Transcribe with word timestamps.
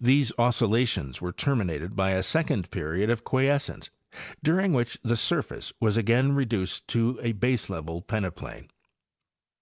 These 0.00 0.32
oscillations 0.38 1.20
were 1.20 1.30
terminated 1.30 1.94
by 1.94 2.12
a 2.12 2.22
second 2.22 2.70
period 2.70 3.10
of 3.10 3.22
quiescence, 3.22 3.90
during 4.42 4.72
which 4.72 4.98
the 5.02 5.14
surface 5.14 5.74
was 5.78 5.98
again 5.98 6.32
reduced 6.32 6.88
to 6.88 7.18
a 7.22 7.32
base 7.32 7.68
level 7.68 8.00
peneplain. 8.00 8.70